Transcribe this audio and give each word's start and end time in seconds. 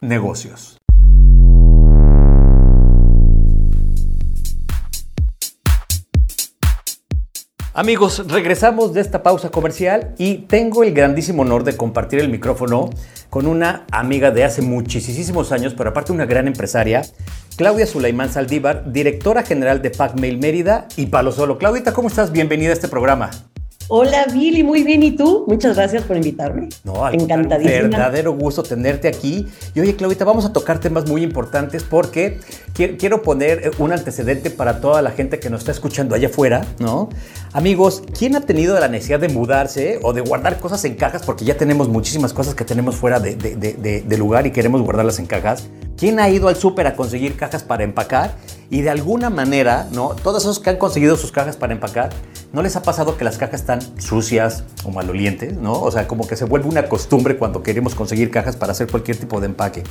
negocios. 0.00 0.78
Amigos, 7.74 8.26
regresamos 8.26 8.92
de 8.92 9.00
esta 9.00 9.22
pausa 9.22 9.50
comercial 9.50 10.12
y 10.18 10.38
tengo 10.38 10.82
el 10.82 10.92
grandísimo 10.92 11.42
honor 11.42 11.62
de 11.62 11.76
compartir 11.76 12.18
el 12.18 12.28
micrófono 12.28 12.90
con 13.30 13.46
una 13.46 13.86
amiga 13.92 14.32
de 14.32 14.42
hace 14.42 14.62
muchísimos 14.62 15.52
años, 15.52 15.74
pero 15.74 15.90
aparte 15.90 16.10
una 16.10 16.26
gran 16.26 16.48
empresaria, 16.48 17.02
Claudia 17.56 17.86
Sulaimán 17.86 18.32
Saldívar, 18.32 18.92
directora 18.92 19.44
general 19.44 19.80
de 19.80 19.90
Pacmail 19.90 20.38
Mérida 20.38 20.88
y 20.96 21.06
Palo 21.06 21.30
Solo. 21.30 21.56
Claudita, 21.58 21.92
¿cómo 21.92 22.08
estás? 22.08 22.32
Bienvenida 22.32 22.70
a 22.70 22.72
este 22.72 22.88
programa. 22.88 23.30
Hola 23.90 24.26
Billy, 24.32 24.62
muy 24.62 24.82
bien. 24.82 25.02
¿Y 25.02 25.12
tú? 25.12 25.44
Muchas 25.48 25.76
gracias 25.76 26.02
por 26.02 26.14
invitarme. 26.14 26.68
No, 26.84 27.10
encantadísima. 27.10 27.88
Verdadero 27.88 28.32
gusto 28.34 28.62
tenerte 28.62 29.08
aquí. 29.08 29.46
Y 29.74 29.80
oye, 29.80 29.96
Claudita, 29.96 30.26
vamos 30.26 30.44
a 30.44 30.52
tocar 30.52 30.78
temas 30.78 31.08
muy 31.08 31.22
importantes 31.22 31.84
porque 31.84 32.38
quiero 32.74 33.22
poner 33.22 33.66
eh, 33.66 33.70
un 33.78 33.92
antecedente 33.92 34.50
para 34.50 34.82
toda 34.82 35.00
la 35.00 35.10
gente 35.12 35.40
que 35.40 35.48
nos 35.48 35.60
está 35.60 35.72
escuchando 35.72 36.14
allá 36.14 36.28
afuera, 36.28 36.66
¿no? 36.78 37.08
Amigos, 37.54 38.02
¿quién 38.16 38.36
ha 38.36 38.42
tenido 38.42 38.78
la 38.78 38.88
necesidad 38.88 39.20
de 39.20 39.30
mudarse 39.30 39.98
o 40.02 40.12
de 40.12 40.20
guardar 40.20 40.58
cosas 40.60 40.84
en 40.84 40.94
cajas? 40.94 41.22
Porque 41.24 41.46
ya 41.46 41.56
tenemos 41.56 41.88
muchísimas 41.88 42.34
cosas 42.34 42.54
que 42.54 42.66
tenemos 42.66 42.94
fuera 42.94 43.20
de, 43.20 43.36
de 43.36 44.18
lugar 44.18 44.46
y 44.46 44.50
queremos 44.50 44.82
guardarlas 44.82 45.18
en 45.18 45.24
cajas. 45.24 45.66
¿Quién 45.98 46.20
ha 46.20 46.28
ido 46.28 46.46
al 46.46 46.54
súper 46.54 46.86
a 46.86 46.94
conseguir 46.94 47.36
cajas 47.36 47.64
para 47.64 47.82
empacar? 47.82 48.36
Y 48.70 48.82
de 48.82 48.90
alguna 48.90 49.30
manera, 49.30 49.88
¿no? 49.92 50.10
Todos 50.10 50.44
esos 50.44 50.60
que 50.60 50.70
han 50.70 50.76
conseguido 50.76 51.16
sus 51.16 51.32
cajas 51.32 51.56
para 51.56 51.72
empacar, 51.72 52.10
¿no 52.52 52.62
les 52.62 52.76
ha 52.76 52.82
pasado 52.82 53.16
que 53.16 53.24
las 53.24 53.36
cajas 53.36 53.62
están 53.62 53.80
sucias 54.00 54.62
o 54.84 54.92
malolientes, 54.92 55.56
¿no? 55.56 55.72
O 55.72 55.90
sea, 55.90 56.06
como 56.06 56.28
que 56.28 56.36
se 56.36 56.44
vuelve 56.44 56.68
una 56.68 56.88
costumbre 56.88 57.36
cuando 57.36 57.64
queremos 57.64 57.96
conseguir 57.96 58.30
cajas 58.30 58.54
para 58.54 58.72
hacer 58.72 58.88
cualquier 58.88 59.16
tipo 59.16 59.40
de 59.40 59.46
empaque. 59.46 59.82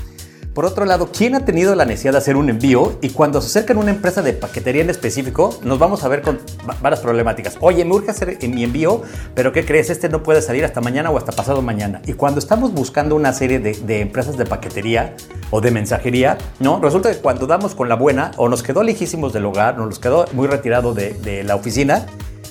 Por 0.58 0.66
otro 0.66 0.86
lado, 0.86 1.10
¿quién 1.16 1.36
ha 1.36 1.46
tenido 1.46 1.76
la 1.76 1.86
necesidad 1.86 2.14
de 2.14 2.18
hacer 2.18 2.36
un 2.36 2.50
envío 2.50 2.98
y 3.04 3.12
cuando 3.12 3.42
se 3.42 3.48
acerca 3.50 3.76
a 3.76 3.78
una 3.78 3.92
empresa 3.92 4.24
de 4.24 4.34
paquetería 4.34 4.82
en 4.82 4.90
específico, 4.90 5.56
nos 5.62 5.78
vamos 5.78 6.04
a 6.04 6.08
ver 6.08 6.24
con 6.24 6.40
varias 6.82 7.00
problemáticas? 7.00 7.60
Oye, 7.62 7.86
me 7.86 7.94
urge 7.94 8.10
hacer 8.10 8.40
mi 8.50 8.64
envío, 8.64 9.04
pero 9.36 9.54
¿qué 9.54 9.64
crees? 9.64 9.92
Este 9.92 10.10
no 10.10 10.24
puede 10.24 10.42
salir 10.42 10.66
hasta 10.66 10.82
mañana 10.82 11.12
o 11.12 11.18
hasta 11.20 11.32
pasado 11.32 11.62
mañana. 11.62 12.02
Y 12.08 12.14
cuando 12.14 12.40
estamos 12.40 12.74
buscando 12.74 13.16
una 13.16 13.34
serie 13.34 13.60
de, 13.60 14.02
empresas 14.02 14.36
de 14.36 14.46
paquetería 14.48 15.16
o 15.52 15.62
de 15.62 15.70
mensajería, 15.70 16.40
¿no? 16.60 16.82
Resulta 16.82 17.12
que 17.12 17.20
cuando 17.20 17.46
damos 17.46 17.76
con 17.76 17.88
la 17.88 17.94
buena 17.94 18.32
o 18.38 18.50
nos 18.50 18.64
quedó 18.64 18.82
lejísimos 18.82 19.34
del 19.34 19.46
hogar, 19.46 19.78
nos 19.78 20.00
quedó 20.00 20.26
muy 20.34 20.48
retirado 20.48 20.96
de 20.96 21.44
la 21.46 21.56
oficina, 21.56 22.08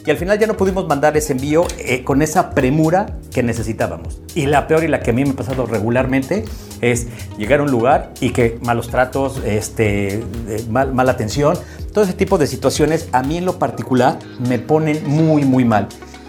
y 0.06 0.10
al 0.10 0.16
final 0.16 0.38
ya 0.38 0.46
no 0.46 0.56
pudimos 0.56 0.86
mandar 0.86 1.16
ese 1.16 1.32
envío 1.32 1.66
eh, 1.78 2.04
con 2.04 2.22
esa 2.22 2.50
premura 2.50 3.18
que 3.32 3.42
necesitábamos. 3.42 4.20
Y 4.34 4.46
la 4.46 4.68
peor 4.68 4.84
y 4.84 4.88
la 4.88 5.00
que 5.00 5.10
a 5.10 5.12
mí 5.12 5.24
me 5.24 5.32
ha 5.32 5.36
pasado 5.36 5.66
regularmente 5.66 6.44
es 6.80 7.08
llegar 7.36 7.60
a 7.60 7.64
un 7.64 7.72
lugar 7.72 8.12
y 8.20 8.30
que 8.30 8.58
malos 8.62 8.88
tratos, 8.88 9.42
este, 9.44 10.22
mal, 10.70 10.94
mala 10.94 11.12
atención, 11.12 11.58
todo 11.92 12.04
ese 12.04 12.12
tipo 12.12 12.38
de 12.38 12.46
situaciones 12.46 13.08
a 13.12 13.22
mí 13.22 13.38
en 13.38 13.44
lo 13.44 13.58
particular 13.58 14.18
me 14.48 14.60
ponen 14.60 15.02
muy, 15.08 15.44
muy 15.44 15.64
mal. 15.64 15.88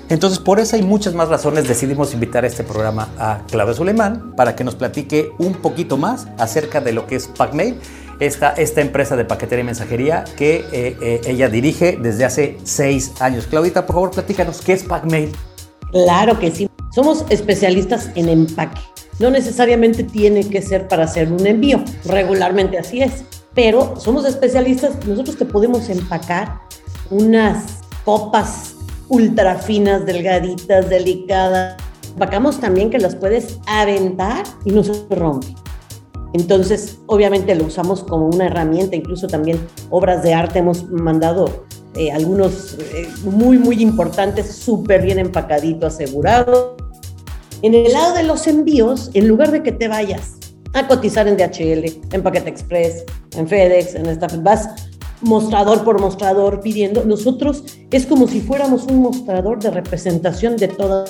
Entonces, 0.09 0.39
por 0.39 0.59
eso 0.59 0.77
hay 0.77 0.83
muchas 0.83 1.13
más 1.13 1.27
razones 1.27 1.67
decidimos 1.67 2.13
invitar 2.13 2.45
a 2.45 2.47
este 2.47 2.63
programa 2.63 3.09
a 3.19 3.41
Claudia 3.51 3.73
Suleiman 3.73 4.35
para 4.37 4.55
que 4.55 4.63
nos 4.63 4.75
platique 4.75 5.31
un 5.37 5.53
poquito 5.53 5.97
más 5.97 6.27
acerca 6.37 6.79
de 6.79 6.93
lo 6.93 7.05
que 7.07 7.17
es 7.17 7.27
PacMail 7.27 7.77
esta, 8.19 8.53
esta 8.53 8.81
empresa 8.81 9.15
de 9.15 9.25
paquetería 9.25 9.63
y 9.63 9.65
mensajería 9.65 10.23
que 10.37 10.65
eh, 10.71 10.97
eh, 11.01 11.21
ella 11.25 11.49
dirige 11.49 11.97
desde 12.01 12.25
hace 12.25 12.57
seis 12.63 13.13
años. 13.19 13.47
Claudita, 13.47 13.85
por 13.85 13.95
favor, 13.95 14.11
platícanos, 14.11 14.61
¿qué 14.61 14.73
es 14.73 14.83
PackMail? 14.83 15.31
Claro 15.91 16.39
que 16.39 16.51
sí. 16.51 16.69
Somos 16.93 17.25
especialistas 17.29 18.09
en 18.15 18.29
empaque. 18.29 18.81
No 19.19 19.29
necesariamente 19.29 20.03
tiene 20.03 20.47
que 20.47 20.61
ser 20.61 20.87
para 20.87 21.05
hacer 21.05 21.31
un 21.31 21.45
envío. 21.45 21.83
Regularmente 22.05 22.77
así 22.77 23.01
es. 23.01 23.23
Pero 23.53 23.95
somos 23.99 24.25
especialistas. 24.25 25.05
Nosotros 25.05 25.37
te 25.37 25.45
podemos 25.45 25.89
empacar 25.89 26.59
unas 27.09 27.79
copas 28.03 28.75
ultra 29.09 29.55
finas, 29.55 30.05
delgaditas, 30.05 30.89
delicadas. 30.89 31.77
Empacamos 32.09 32.59
también 32.59 32.89
que 32.89 32.97
las 32.97 33.15
puedes 33.15 33.59
aventar 33.67 34.43
y 34.65 34.71
no 34.71 34.83
se 34.83 35.05
rompe. 35.09 35.47
Entonces, 36.33 36.99
obviamente 37.07 37.55
lo 37.55 37.65
usamos 37.65 38.03
como 38.03 38.27
una 38.27 38.47
herramienta, 38.47 38.95
incluso 38.95 39.27
también 39.27 39.59
obras 39.89 40.23
de 40.23 40.33
arte 40.33 40.59
hemos 40.59 40.89
mandado 40.89 41.65
eh, 41.95 42.11
algunos 42.11 42.77
eh, 42.79 43.09
muy, 43.23 43.57
muy 43.57 43.81
importantes, 43.81 44.53
súper 44.55 45.01
bien 45.01 45.19
empacadito, 45.19 45.87
asegurado. 45.87 46.77
En 47.61 47.73
el 47.73 47.91
lado 47.91 48.13
de 48.13 48.23
los 48.23 48.45
envíos, 48.47 49.09
en 49.13 49.27
lugar 49.27 49.51
de 49.51 49.63
que 49.63 49.71
te 49.71 49.87
vayas 49.87 50.33
a 50.73 50.87
cotizar 50.87 51.27
en 51.27 51.37
DHL, 51.37 52.13
en 52.13 52.23
Paquete 52.23 52.49
Express, 52.49 53.03
en 53.35 53.47
FedEx, 53.47 53.95
en 53.95 54.05
esta, 54.05 54.27
vas 54.41 54.69
mostrador 55.21 55.83
por 55.83 55.99
mostrador 55.99 56.61
pidiendo, 56.61 57.03
nosotros 57.03 57.63
es 57.89 58.05
como 58.05 58.27
si 58.27 58.41
fuéramos 58.41 58.83
un 58.83 59.01
mostrador 59.01 59.59
de 59.59 59.71
representación 59.71 60.57
de 60.57 60.67
toda 60.67 61.05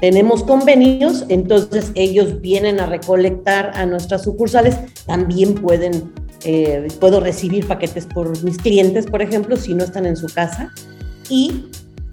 tenemos 0.00 0.42
convenios, 0.42 1.24
entonces 1.28 1.90
ellos 1.94 2.40
vienen 2.40 2.80
a 2.80 2.86
recolectar 2.86 3.72
a 3.74 3.86
nuestras 3.86 4.24
sucursales, 4.24 4.76
también 5.06 5.54
pueden, 5.54 6.12
eh, 6.44 6.88
puedo 7.00 7.20
recibir 7.20 7.66
paquetes 7.66 8.06
por 8.06 8.42
mis 8.44 8.58
clientes, 8.58 9.06
por 9.06 9.22
ejemplo, 9.22 9.56
si 9.56 9.74
no 9.74 9.84
están 9.84 10.06
en 10.06 10.16
su 10.16 10.26
casa, 10.26 10.70
y 11.30 11.66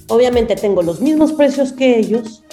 obviamente 0.08 0.56
tengo 0.56 0.82
los 0.82 1.02
mismos 1.02 1.34
precios 1.34 1.74
que 1.74 1.98
ellos. 1.98 2.44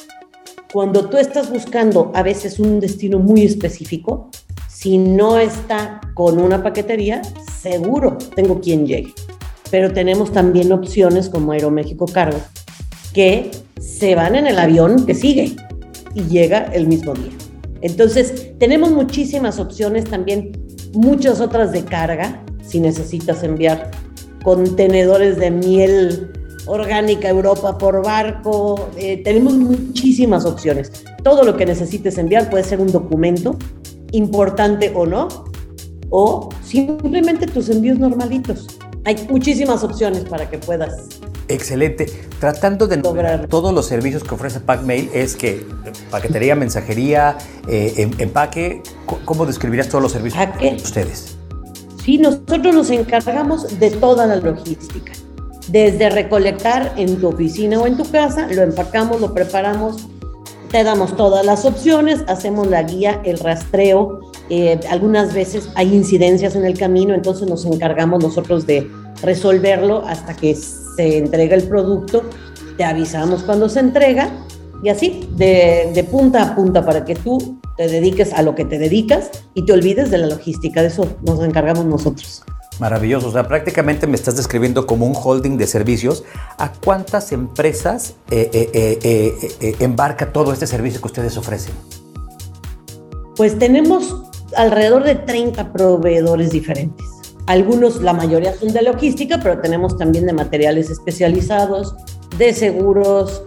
Cuando 0.72 1.08
tú 1.08 1.16
estás 1.16 1.50
buscando 1.50 2.12
a 2.14 2.22
veces 2.22 2.60
un 2.60 2.78
destino 2.80 3.18
muy 3.18 3.44
específico, 3.44 4.30
si 4.68 4.98
no 4.98 5.38
está 5.38 6.00
con 6.14 6.38
una 6.38 6.62
paquetería, 6.62 7.22
seguro 7.60 8.16
tengo 8.34 8.60
quien 8.60 8.86
llegue. 8.86 9.12
Pero 9.70 9.92
tenemos 9.92 10.32
también 10.32 10.72
opciones 10.72 11.28
como 11.28 11.52
Aeroméxico 11.52 12.06
Cargo, 12.06 12.38
que 13.12 13.50
se 13.80 14.14
van 14.14 14.36
en 14.36 14.46
el 14.46 14.58
avión 14.58 15.06
que 15.06 15.14
sigue 15.14 15.56
y 16.14 16.22
llega 16.24 16.64
el 16.72 16.86
mismo 16.86 17.14
día. 17.14 17.32
Entonces, 17.80 18.52
tenemos 18.58 18.90
muchísimas 18.92 19.58
opciones 19.58 20.04
también, 20.04 20.52
muchas 20.92 21.40
otras 21.40 21.72
de 21.72 21.84
carga, 21.84 22.44
si 22.62 22.78
necesitas 22.78 23.42
enviar 23.42 23.90
contenedores 24.44 25.38
de 25.38 25.50
miel 25.50 26.30
orgánica 26.66 27.28
a 27.28 27.30
Europa 27.30 27.78
por 27.78 28.04
barco, 28.04 28.90
eh, 28.96 29.22
tenemos 29.24 29.54
muchísimas 29.54 30.44
opciones. 30.44 30.92
Todo 31.24 31.42
lo 31.42 31.56
que 31.56 31.66
necesites 31.66 32.18
enviar 32.18 32.50
puede 32.50 32.64
ser 32.64 32.80
un 32.80 32.92
documento, 32.92 33.56
importante 34.12 34.92
o 34.94 35.06
no, 35.06 35.28
o 36.10 36.48
simplemente 36.62 37.46
tus 37.46 37.70
envíos 37.70 37.98
normalitos. 37.98 38.66
Hay 39.04 39.16
muchísimas 39.30 39.82
opciones 39.82 40.24
para 40.24 40.50
que 40.50 40.58
puedas 40.58 41.19
Excelente. 41.50 42.06
Tratando 42.38 42.86
de 42.86 42.96
lograr 42.98 43.48
todos 43.48 43.74
los 43.74 43.86
servicios 43.86 44.22
que 44.22 44.34
ofrece 44.34 44.60
PackMail, 44.60 45.10
es 45.12 45.34
que 45.34 45.66
paquetería, 46.10 46.54
mensajería, 46.54 47.36
eh, 47.68 47.94
em, 47.96 48.12
empaque, 48.18 48.82
¿cómo 49.24 49.44
describirías 49.44 49.88
todos 49.88 50.02
los 50.02 50.12
servicios 50.12 50.48
de 50.60 50.76
ustedes? 50.76 51.36
Sí, 52.04 52.18
nosotros 52.18 52.74
nos 52.74 52.90
encargamos 52.90 53.78
de 53.78 53.90
toda 53.90 54.26
la 54.26 54.36
logística. 54.36 55.12
Desde 55.68 56.08
recolectar 56.08 56.94
en 56.96 57.20
tu 57.20 57.28
oficina 57.28 57.78
o 57.78 57.86
en 57.86 57.96
tu 57.96 58.08
casa, 58.10 58.48
lo 58.50 58.62
empacamos, 58.62 59.20
lo 59.20 59.34
preparamos, 59.34 60.08
te 60.70 60.84
damos 60.84 61.16
todas 61.16 61.44
las 61.44 61.64
opciones, 61.64 62.22
hacemos 62.28 62.68
la 62.68 62.84
guía, 62.84 63.20
el 63.24 63.38
rastreo. 63.38 64.20
Eh, 64.48 64.80
algunas 64.88 65.34
veces 65.34 65.68
hay 65.74 65.94
incidencias 65.94 66.54
en 66.54 66.64
el 66.64 66.78
camino, 66.78 67.12
entonces 67.12 67.48
nos 67.48 67.66
encargamos 67.66 68.22
nosotros 68.22 68.66
de 68.66 68.88
resolverlo 69.22 70.04
hasta 70.06 70.34
que 70.34 70.56
se 70.96 71.18
entrega 71.18 71.56
el 71.56 71.64
producto, 71.64 72.22
te 72.76 72.84
avisamos 72.84 73.42
cuando 73.42 73.68
se 73.68 73.80
entrega 73.80 74.30
y 74.82 74.88
así, 74.88 75.28
de, 75.36 76.06
punta 76.10 76.42
a 76.42 76.54
punta 76.54 76.84
para 76.84 77.04
que 77.04 77.14
tú 77.14 77.58
te 77.76 77.88
dediques 77.88 78.32
a 78.32 78.42
lo 78.42 78.54
que 78.54 78.64
te 78.64 78.78
dedicas 78.78 79.30
y 79.54 79.64
te 79.64 79.72
olvides 79.72 80.10
de 80.10 80.18
la 80.18 80.26
logística. 80.26 80.80
De 80.80 80.88
eso 80.88 81.06
nos 81.22 81.42
encargamos 81.44 81.84
nosotros. 81.84 82.42
Maravilloso, 82.78 83.28
o 83.28 83.32
sea, 83.32 83.46
prácticamente 83.46 84.06
me 84.06 84.16
estás 84.16 84.36
describiendo 84.36 84.86
como 84.86 85.06
un 85.06 85.14
holding 85.14 85.58
de 85.58 85.66
servicios. 85.66 86.24
¿A 86.56 86.72
cuántas 86.72 87.30
empresas 87.32 88.14
eh, 88.30 88.50
eh, 88.52 88.98
eh, 89.02 89.76
embarca 89.80 90.32
todo 90.32 90.52
este 90.54 90.66
servicio 90.66 91.00
que 91.02 91.08
ustedes 91.08 91.36
ofrecen? 91.36 91.74
Pues 93.36 93.58
tenemos 93.58 94.22
alrededor 94.56 95.04
de 95.04 95.16
30 95.16 95.72
proveedores 95.72 96.52
diferentes. 96.52 97.09
Algunos, 97.50 98.00
la 98.00 98.12
mayoría 98.12 98.54
son 98.54 98.72
de 98.72 98.80
logística, 98.80 99.40
pero 99.42 99.60
tenemos 99.60 99.98
también 99.98 100.24
de 100.24 100.32
materiales 100.32 100.88
especializados, 100.88 101.96
de 102.38 102.54
seguros. 102.54 103.42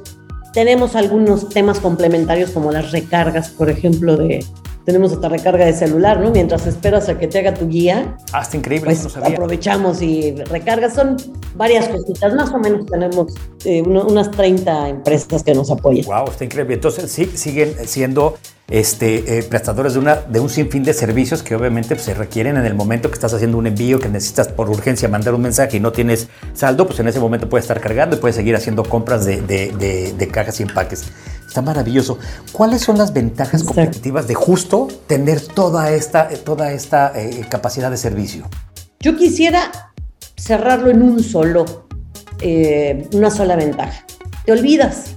Tenemos 0.51 0.97
algunos 0.97 1.47
temas 1.47 1.79
complementarios 1.79 2.51
como 2.51 2.73
las 2.73 2.91
recargas, 2.91 3.51
por 3.51 3.69
ejemplo, 3.69 4.17
de, 4.17 4.45
tenemos 4.83 5.13
esta 5.13 5.29
recarga 5.29 5.63
de 5.63 5.71
celular, 5.71 6.19
¿no? 6.19 6.31
Mientras 6.31 6.67
esperas 6.67 7.07
a 7.07 7.17
que 7.17 7.29
te 7.29 7.39
haga 7.39 7.53
tu 7.53 7.69
guía. 7.69 8.17
Ah, 8.33 8.41
está 8.41 8.57
increíble, 8.57 8.94
pues 8.94 9.15
aprovechamos 9.15 10.01
y 10.01 10.35
recargas. 10.35 10.95
Son 10.95 11.15
varias 11.56 11.88
cositas. 11.88 12.33
Más 12.33 12.51
o 12.51 12.59
menos 12.59 12.85
tenemos 12.85 13.33
eh, 13.63 13.83
unas 13.83 14.29
30 14.31 14.89
empresas 14.89 15.44
que 15.44 15.53
nos 15.53 15.71
apoyan. 15.71 16.06
Wow, 16.06 16.29
está 16.29 16.44
increíble. 16.44 16.73
Entonces, 16.73 17.09
sí, 17.09 17.31
siguen 17.35 17.73
siendo 17.85 18.35
este, 18.69 19.38
eh, 19.38 19.44
prestadores 19.44 19.94
de, 19.94 20.00
una, 20.00 20.15
de 20.15 20.39
un 20.39 20.50
sinfín 20.50 20.83
de 20.83 20.94
servicios 20.94 21.44
que 21.44 21.56
obviamente 21.56 21.95
pues, 21.95 22.06
se 22.06 22.13
requieren 22.13 22.57
en 22.57 22.65
el 22.65 22.74
momento 22.74 23.10
que 23.10 23.15
estás 23.15 23.33
haciendo 23.33 23.57
un 23.57 23.68
envío, 23.68 24.00
que 24.00 24.10
necesitas 24.10 24.48
por 24.48 24.69
urgencia 24.69 25.07
mandar 25.10 25.33
un 25.33 25.42
mensaje 25.42 25.77
y 25.77 25.80
no 25.80 25.92
tienes 25.92 26.30
saldo, 26.54 26.88
pues 26.88 27.00
en 27.00 27.07
ese 27.07 27.19
momento 27.19 27.50
puedes 27.50 27.65
estar 27.65 27.80
cargando 27.81 28.15
y 28.15 28.19
puedes 28.19 28.36
seguir 28.36 28.56
haciendo 28.56 28.83
compras 28.83 29.25
de, 29.25 29.42
de, 29.42 30.27
cajas 30.30 30.60
y 30.60 30.63
empaques. 30.63 31.04
Está 31.48 31.62
maravilloso. 31.62 32.18
¿Cuáles 32.51 32.81
son 32.81 32.98
las 32.98 33.13
ventajas 33.13 33.63
competitivas 33.63 34.27
de 34.27 34.33
justo 34.33 34.88
tener 35.06 35.42
toda 35.42 35.92
esta, 35.92 36.30
toda 36.30 36.71
esta 36.71 37.12
eh, 37.16 37.45
capacidad 37.50 37.92
de 37.92 37.98
servicio? 37.98 38.50
Yo 39.00 39.16
quisiera 39.16 39.94
cerrarlo 40.36 40.89
en 40.89 41.04
un 41.04 41.21
solo, 41.21 41.86
eh, 42.39 43.07
una 43.13 43.30
sola 43.30 43.56
ventaja. 43.56 44.04
Te 44.45 44.51
olvidas 44.51 45.13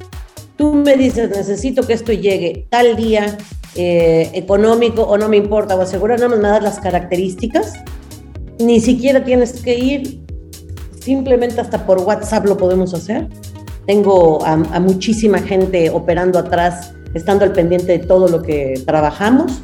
Tú 0.56 0.72
me 0.74 0.96
dices, 0.96 1.30
necesito 1.30 1.82
que 1.86 1.92
esto 1.92 2.12
llegue 2.12 2.66
tal 2.70 2.96
día 2.96 3.36
eh, 3.74 4.30
económico 4.32 5.02
o 5.02 5.18
no 5.18 5.28
me 5.28 5.36
importa 5.36 5.76
o 5.76 5.82
asegurar, 5.82 6.18
nada 6.18 6.30
más 6.30 6.38
me 6.38 6.48
das 6.48 6.62
las 6.62 6.80
características. 6.80 7.74
Ni 8.58 8.80
siquiera 8.80 9.22
tienes 9.22 9.60
que 9.60 9.78
ir, 9.78 10.22
simplemente 11.00 11.60
hasta 11.60 11.84
por 11.84 11.98
WhatsApp 11.98 12.46
lo 12.46 12.56
podemos 12.56 12.94
hacer. 12.94 13.28
Tengo 13.86 14.42
a, 14.44 14.52
a 14.52 14.80
muchísima 14.80 15.38
gente 15.38 15.90
operando 15.90 16.38
atrás, 16.38 16.94
estando 17.12 17.44
al 17.44 17.52
pendiente 17.52 17.98
de 17.98 17.98
todo 17.98 18.28
lo 18.28 18.42
que 18.42 18.82
trabajamos. 18.86 19.60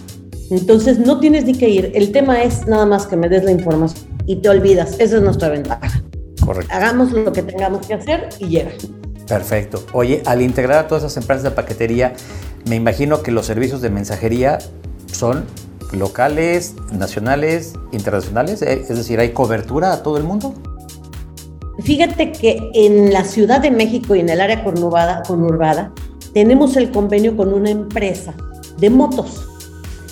Entonces 0.50 0.98
no 0.98 1.18
tienes 1.18 1.46
ni 1.46 1.54
que 1.54 1.70
ir. 1.70 1.92
El 1.94 2.12
tema 2.12 2.42
es 2.42 2.66
nada 2.66 2.84
más 2.84 3.06
que 3.06 3.16
me 3.16 3.30
des 3.30 3.44
la 3.44 3.50
información 3.52 4.06
y 4.26 4.36
te 4.36 4.50
olvidas. 4.50 5.00
Esa 5.00 5.16
es 5.16 5.22
nuestra 5.22 5.48
ventaja. 5.48 6.02
Correcto. 6.44 6.72
Hagamos 6.74 7.12
lo 7.12 7.32
que 7.32 7.42
tengamos 7.42 7.86
que 7.86 7.94
hacer 7.94 8.28
y 8.38 8.48
llega. 8.48 8.72
Perfecto. 9.32 9.82
Oye, 9.94 10.22
al 10.26 10.42
integrar 10.42 10.76
a 10.76 10.88
todas 10.88 11.04
esas 11.04 11.16
empresas 11.16 11.42
de 11.42 11.52
paquetería, 11.52 12.12
me 12.68 12.76
imagino 12.76 13.22
que 13.22 13.30
los 13.30 13.46
servicios 13.46 13.80
de 13.80 13.88
mensajería 13.88 14.58
son 15.10 15.46
locales, 15.90 16.74
nacionales, 16.92 17.72
internacionales, 17.92 18.60
eh, 18.60 18.84
es 18.86 18.94
decir, 18.94 19.18
¿hay 19.20 19.30
cobertura 19.30 19.94
a 19.94 20.02
todo 20.02 20.18
el 20.18 20.24
mundo? 20.24 20.52
Fíjate 21.82 22.32
que 22.32 22.72
en 22.74 23.10
la 23.10 23.24
Ciudad 23.24 23.62
de 23.62 23.70
México 23.70 24.14
y 24.14 24.20
en 24.20 24.28
el 24.28 24.38
área 24.38 24.62
conurbada, 24.62 25.94
tenemos 26.34 26.76
el 26.76 26.90
convenio 26.90 27.34
con 27.34 27.54
una 27.54 27.70
empresa 27.70 28.34
de 28.76 28.90
motos. 28.90 29.48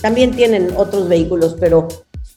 También 0.00 0.30
tienen 0.30 0.70
otros 0.78 1.10
vehículos, 1.10 1.58
pero 1.60 1.88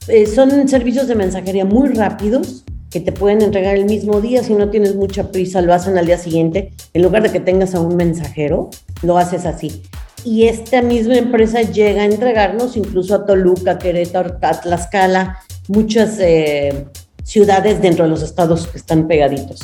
eh, 0.10 0.26
son 0.26 0.68
servicios 0.68 1.08
de 1.08 1.16
mensajería 1.16 1.64
muy 1.64 1.94
rápidos 1.94 2.66
que 2.94 3.00
te 3.00 3.12
pueden 3.12 3.42
entregar 3.42 3.76
el 3.76 3.86
mismo 3.86 4.22
día, 4.22 4.44
si 4.44 4.54
no 4.54 4.70
tienes 4.70 4.96
mucha 4.96 5.32
prisa, 5.32 5.64
lo 5.64 5.74
hacen 5.74 5.98
al 5.98 6.06
día 6.06 6.20
siguiente, 6.20 6.74
en 6.94 7.02
lugar 7.02 7.24
de 7.24 7.32
que 7.32 7.40
tengas 7.40 7.74
a 7.74 7.80
un 7.80 7.96
mensajero, 7.96 8.70
lo 9.02 9.18
haces 9.18 9.48
así. 9.48 9.82
Y 10.24 10.44
esta 10.44 10.84
misma 10.84 11.16
empresa 11.16 11.64
llega 11.64 12.04
a 12.04 12.06
entregarnos 12.06 12.78
incluso 12.78 13.16
a 13.16 13.26
Toluca, 13.26 13.80
Querétaro, 13.80 14.38
Tlaxcala, 14.38 15.40
muchas 15.70 16.20
eh, 16.20 16.86
ciudades 17.24 17.82
dentro 17.82 18.04
de 18.06 18.12
los 18.12 18.22
estados 18.22 18.68
que 18.68 18.78
están 18.78 19.08
pegaditos. 19.08 19.62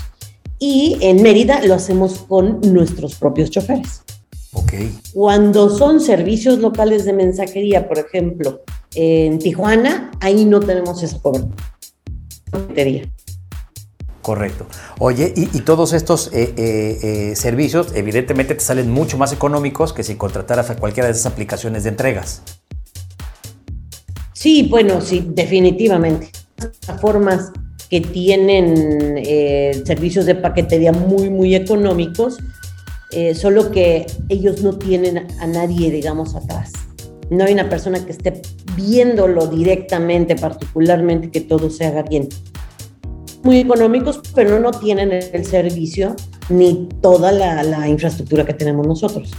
Y 0.58 0.98
en 1.02 1.22
Mérida 1.22 1.64
lo 1.64 1.76
hacemos 1.76 2.18
con 2.28 2.60
nuestros 2.62 3.14
propios 3.14 3.52
choferes. 3.52 4.02
Okay. 4.54 4.92
Cuando 5.14 5.70
son 5.70 6.02
servicios 6.02 6.58
locales 6.58 7.06
de 7.06 7.14
mensajería, 7.14 7.88
por 7.88 8.00
ejemplo, 8.00 8.64
en 8.96 9.38
Tijuana, 9.38 10.10
ahí 10.20 10.46
no 10.46 10.62
tenemos 10.62 11.04
esa 11.04 11.22
cobertura. 11.22 11.64
Correcto. 14.30 14.68
Oye, 15.00 15.34
y, 15.36 15.62
todos 15.62 15.92
estos 15.92 16.28
eh, 16.32 16.54
eh, 16.56 17.00
eh, 17.02 17.36
servicios 17.36 17.88
evidentemente 17.96 18.54
te 18.54 18.60
salen 18.60 18.92
mucho 18.92 19.18
más 19.18 19.34
económicos 19.34 19.92
que 19.92 20.04
si 20.04 20.18
contrataras 20.18 20.70
a 20.70 20.76
cualquiera 20.76 21.08
de 21.08 21.14
esas 21.14 21.26
aplicaciones 21.26 21.84
de 21.84 21.90
entregas. 21.90 22.44
Sí, 24.34 24.68
bueno, 24.70 25.02
sí, 25.02 25.26
definitivamente. 25.32 26.30
Plataformas 26.56 27.52
que 27.90 28.02
tienen 28.02 29.16
servicios 29.84 30.28
de 30.28 30.36
paquetería 30.36 30.92
muy, 30.92 31.32
muy 31.32 31.56
económicos, 31.56 32.38
solo 33.34 33.72
que 33.72 34.06
ellos 34.30 34.62
no 34.62 34.78
tienen 34.78 35.26
a 35.40 35.48
nadie, 35.48 35.90
digamos, 35.90 36.36
atrás. 36.36 36.72
No 37.32 37.46
hay 37.46 37.54
una 37.54 37.68
persona 37.68 38.06
que 38.06 38.12
esté 38.12 38.44
viéndolo 38.76 39.48
directamente, 39.48 40.36
particularmente, 40.36 41.32
que 41.32 41.42
todo 41.42 41.72
se 41.72 41.88
haga 41.88 42.04
bien 42.04 42.30
muy 43.44 43.60
económicos, 43.60 44.22
pero 44.36 44.60
no 44.60 44.72
tienen 44.72 45.12
el 45.12 45.46
servicio 45.46 46.16
ni 46.50 46.90
toda 47.02 47.32
la, 47.32 47.88
infraestructura 47.88 48.46
que 48.46 48.54
tenemos 48.54 48.86
nosotros. 48.86 49.32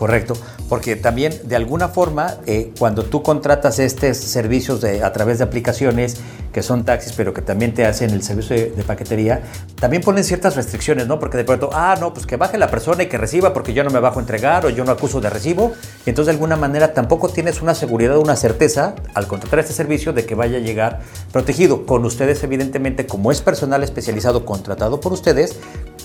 Correcto, 0.00 0.32
porque 0.70 0.96
también 0.96 1.38
de 1.44 1.56
alguna 1.56 1.88
forma 1.88 2.36
eh, 2.46 2.72
cuando 2.78 3.04
tú 3.04 3.22
contratas 3.22 3.78
estos 3.78 4.16
servicios 4.16 4.82
a 4.82 5.12
través 5.12 5.36
de 5.36 5.44
aplicaciones 5.44 6.16
que 6.54 6.62
son 6.62 6.86
taxis, 6.86 7.12
pero 7.12 7.34
que 7.34 7.42
también 7.42 7.74
te 7.74 7.84
hacen 7.84 8.08
el 8.08 8.22
servicio 8.22 8.56
de, 8.56 8.82
paquetería, 8.82 9.42
también 9.78 10.02
ponen 10.02 10.24
ciertas 10.24 10.56
restricciones, 10.56 11.06
¿no? 11.06 11.18
Porque 11.20 11.36
de 11.36 11.44
pronto, 11.44 11.68
ah, 11.74 11.98
no, 12.00 12.14
pues 12.14 12.24
que 12.24 12.36
baje 12.36 12.56
la 12.56 12.70
persona 12.70 13.02
y 13.02 13.08
que 13.08 13.18
reciba 13.18 13.52
porque 13.52 13.74
yo 13.74 13.84
no 13.84 13.90
me 13.90 14.00
bajo 14.00 14.20
a 14.20 14.22
entregar 14.22 14.64
o 14.64 14.70
yo 14.70 14.86
no 14.86 14.92
acuso 14.92 15.20
de 15.20 15.28
recibo. 15.28 15.72
Y 16.06 16.08
entonces 16.08 16.28
de 16.28 16.32
alguna 16.32 16.56
manera 16.56 16.94
tampoco 16.94 17.28
tienes 17.28 17.60
una 17.60 17.74
seguridad, 17.74 18.16
una 18.16 18.36
certeza 18.36 18.94
al 19.12 19.26
contratar 19.26 19.58
este 19.58 19.74
servicio 19.74 20.14
de 20.14 20.24
que 20.24 20.34
vaya 20.34 20.56
a 20.56 20.60
llegar 20.62 21.00
protegido. 21.30 21.84
Con 21.84 22.06
ustedes, 22.06 22.42
evidentemente, 22.42 23.04
como 23.04 23.32
es 23.32 23.42
personal 23.42 23.82
especializado 23.82 24.46
contratado 24.46 24.98
por 24.98 25.12
ustedes, 25.12 25.56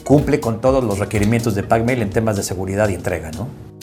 cumple 0.04 0.42
con 0.42 0.60
todos 0.60 0.84
los 0.84 1.00
requerimientos 1.00 1.56
de 1.56 1.64
PagMail 1.64 2.02
en 2.02 2.10
temas 2.10 2.36
de 2.36 2.44
seguridad 2.44 2.90
y 2.90 2.96
entrega, 2.96 3.32
¿no? 3.32 3.75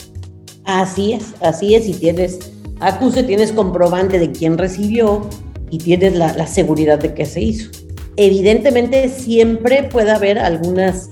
Así 0.73 1.13
es, 1.13 1.35
así 1.39 1.75
es. 1.75 1.87
Y 1.87 1.93
tienes 1.93 2.39
acuse, 2.79 3.21
tienes 3.21 3.51
comprobante 3.51 4.17
de 4.17 4.31
quién 4.31 4.57
recibió 4.57 5.21
y 5.69 5.77
tienes 5.77 6.15
la, 6.15 6.47
seguridad 6.47 6.97
de 6.97 7.13
que 7.13 7.27
se 7.27 7.41
hizo. 7.41 7.69
Evidentemente 8.15 9.07
siempre 9.09 9.83
puede 9.83 10.09
haber 10.09 10.39
algunas 10.39 11.09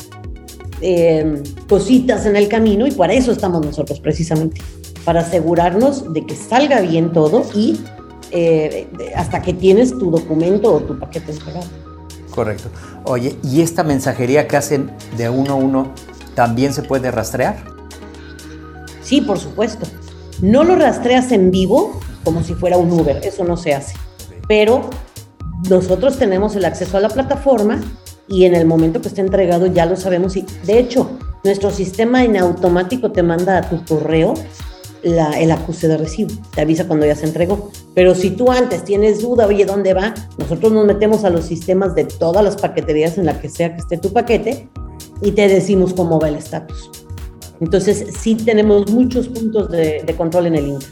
eh, 0.81 1.43
cositas 1.69 2.25
en 2.25 2.37
el 2.37 2.47
camino 2.47 2.87
y 2.87 2.91
para 2.91 3.13
eso 3.13 3.31
estamos 3.31 3.63
nosotros 3.63 3.99
precisamente, 3.99 4.59
para 5.05 5.21
asegurarnos 5.21 6.11
de 6.11 6.25
que 6.25 6.35
salga 6.35 6.81
bien 6.81 7.13
todo 7.13 7.45
y 7.53 7.79
eh, 8.31 8.87
hasta 9.15 9.43
que 9.43 9.53
tienes 9.53 9.95
tu 9.95 10.09
documento 10.09 10.73
o 10.73 10.79
tu 10.79 10.97
paquete 10.97 11.33
esperado. 11.33 11.67
Correcto. 12.33 12.69
Oye, 13.03 13.35
¿y 13.43 13.61
esta 13.61 13.83
mensajería 13.83 14.47
que 14.47 14.57
hacen 14.57 14.89
de 15.17 15.29
uno 15.29 15.53
a 15.53 15.55
uno 15.55 15.91
también 16.33 16.73
se 16.73 16.81
puede 16.81 17.11
rastrear? 17.11 17.70
Sí, 19.11 19.19
por 19.19 19.37
supuesto. 19.37 19.85
No 20.41 20.63
lo 20.63 20.77
rastreas 20.77 21.33
en 21.33 21.51
vivo 21.51 21.99
como 22.23 22.45
si 22.45 22.53
fuera 22.53 22.77
un 22.77 22.89
Uber, 22.89 23.19
eso 23.25 23.43
no 23.43 23.57
se 23.57 23.73
hace. 23.73 23.93
Pero 24.47 24.89
nosotros 25.69 26.17
tenemos 26.17 26.55
el 26.55 26.63
acceso 26.63 26.95
a 26.95 27.01
la 27.01 27.09
plataforma 27.09 27.81
y 28.29 28.45
en 28.45 28.55
el 28.55 28.65
momento 28.65 29.01
que 29.01 29.09
esté 29.09 29.19
entregado 29.19 29.65
ya 29.65 29.85
lo 29.85 29.97
sabemos. 29.97 30.37
Y 30.37 30.45
de 30.65 30.79
hecho, 30.79 31.09
nuestro 31.43 31.71
sistema 31.71 32.23
en 32.23 32.37
automático 32.37 33.11
te 33.11 33.21
manda 33.21 33.57
a 33.57 33.69
tu 33.69 33.83
correo 33.83 34.33
el 35.03 35.51
acuse 35.51 35.89
de 35.89 35.97
recibo, 35.97 36.31
te 36.55 36.61
avisa 36.61 36.87
cuando 36.87 37.05
ya 37.05 37.17
se 37.17 37.25
entregó. 37.25 37.69
Pero 37.93 38.15
si 38.15 38.29
tú 38.29 38.49
antes 38.49 38.85
tienes 38.85 39.21
duda, 39.21 39.45
oye, 39.45 39.65
¿dónde 39.65 39.93
va? 39.93 40.13
Nosotros 40.37 40.71
nos 40.71 40.85
metemos 40.85 41.25
a 41.25 41.29
los 41.29 41.43
sistemas 41.43 41.95
de 41.95 42.05
todas 42.05 42.45
las 42.45 42.55
paqueterías 42.55 43.17
en 43.17 43.25
la 43.25 43.37
que 43.41 43.49
sea 43.49 43.75
que 43.75 43.81
esté 43.81 43.97
tu 43.97 44.13
paquete 44.13 44.69
y 45.21 45.31
te 45.31 45.49
decimos 45.49 45.93
cómo 45.93 46.17
va 46.17 46.29
el 46.29 46.35
estatus. 46.35 46.89
Entonces, 47.61 48.07
sí 48.19 48.35
tenemos 48.35 48.91
muchos 48.91 49.27
puntos 49.27 49.69
de, 49.69 50.03
control 50.17 50.47
en 50.47 50.55
el 50.55 50.67
Inter. 50.67 50.89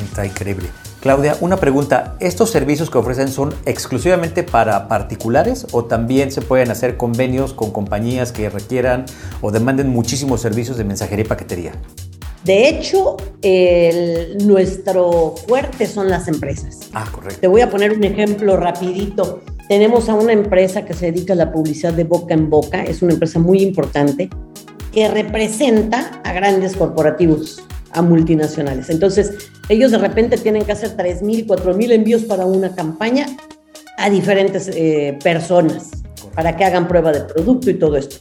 Está 0.00 0.26
increíble. 0.26 0.68
Claudia, 1.00 1.34
una 1.40 1.56
pregunta. 1.56 2.16
¿Estos 2.20 2.50
servicios 2.50 2.90
que 2.90 2.98
ofrecen 2.98 3.28
son 3.28 3.54
exclusivamente 3.64 4.42
para 4.42 4.86
particulares 4.86 5.66
o 5.72 5.86
también 5.86 6.30
se 6.30 6.42
pueden 6.42 6.70
hacer 6.70 6.98
convenios 6.98 7.54
con 7.54 7.70
compañías 7.70 8.32
que 8.32 8.50
requieran 8.50 9.06
o 9.40 9.50
demanden 9.50 9.88
muchísimos 9.88 10.42
servicios 10.42 10.76
de 10.76 10.84
mensajería 10.84 11.24
y 11.24 11.28
paquetería? 11.28 11.72
De 12.44 12.68
hecho, 12.68 13.16
nuestro 14.44 15.34
fuerte 15.46 15.86
son 15.86 16.10
las 16.10 16.28
empresas. 16.28 16.80
Ah, 16.92 17.08
correcto. 17.10 17.40
Te 17.40 17.46
voy 17.48 17.62
a 17.62 17.70
poner 17.70 17.92
un 17.92 18.04
ejemplo 18.04 18.58
rapidito. 18.58 19.40
Tenemos 19.68 20.10
a 20.10 20.14
una 20.14 20.34
empresa 20.34 20.84
que 20.84 20.92
se 20.92 21.12
dedica 21.12 21.32
a 21.32 21.36
la 21.36 21.50
publicidad 21.50 21.94
de 21.94 22.04
boca 22.04 22.34
en 22.34 22.50
boca, 22.50 22.82
es 22.82 23.00
una 23.00 23.14
empresa 23.14 23.38
muy 23.38 23.62
importante 23.62 24.28
que 24.92 25.08
representa 25.08 26.20
a 26.24 26.32
grandes 26.32 26.76
corporativos, 26.76 27.62
a 27.92 28.02
multinacionales. 28.02 28.90
Entonces, 28.90 29.50
ellos 29.68 29.90
de 29.90 29.98
repente 29.98 30.36
tienen 30.36 30.64
que 30.64 30.72
hacer 30.72 30.96
3.000, 30.96 31.46
4.000 31.46 31.92
envíos 31.92 32.22
para 32.22 32.44
una 32.44 32.74
campaña 32.74 33.26
a 33.98 34.10
diferentes 34.10 34.68
eh, 34.68 35.18
personas 35.22 35.90
para 36.34 36.56
que 36.56 36.64
hagan 36.64 36.88
prueba 36.88 37.12
de 37.12 37.20
producto 37.20 37.70
y 37.70 37.74
todo 37.74 37.96
esto. 37.96 38.16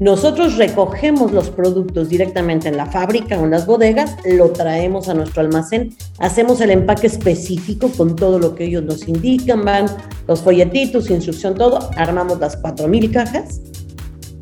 Nosotros 0.00 0.56
recogemos 0.56 1.32
los 1.32 1.50
productos 1.50 2.08
directamente 2.08 2.66
en 2.66 2.76
la 2.76 2.86
fábrica 2.86 3.38
o 3.38 3.44
en 3.44 3.52
las 3.52 3.66
bodegas, 3.66 4.16
lo 4.24 4.50
traemos 4.50 5.08
a 5.08 5.14
nuestro 5.14 5.42
almacén, 5.42 5.94
hacemos 6.18 6.60
el 6.60 6.70
empaque 6.70 7.06
específico 7.06 7.88
con 7.96 8.16
todo 8.16 8.40
lo 8.40 8.54
que 8.54 8.64
ellos 8.64 8.82
nos 8.82 9.06
indican, 9.06 9.64
van 9.64 9.86
los 10.26 10.40
folletitos, 10.40 11.10
instrucción, 11.10 11.54
todo, 11.54 11.90
armamos 11.96 12.40
las 12.40 12.60
4.000 12.60 13.12
cajas 13.12 13.60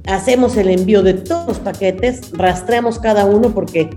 hacemos 0.06 0.56
el 0.56 0.70
envío 0.70 1.02
de 1.02 1.14
todos 1.14 1.46
los 1.48 1.58
paquetes, 1.58 2.32
rastreamos 2.32 2.98
cada 2.98 3.24
uno 3.24 3.52
porque 3.54 3.90